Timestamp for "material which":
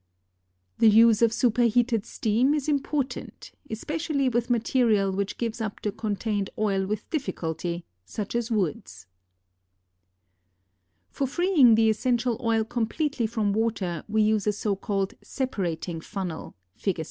4.49-5.37